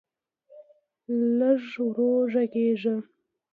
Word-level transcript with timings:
لږ 1.37 1.61
ورو 1.85 2.07
غږېږه. 2.31 2.95